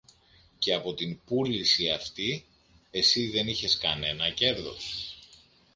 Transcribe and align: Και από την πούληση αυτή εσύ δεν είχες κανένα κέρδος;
Και 0.59 0.73
από 0.73 0.93
την 0.93 1.19
πούληση 1.25 1.89
αυτή 1.91 2.45
εσύ 2.91 3.27
δεν 3.29 3.47
είχες 3.47 3.77
κανένα 3.77 4.29
κέρδος; 4.29 5.15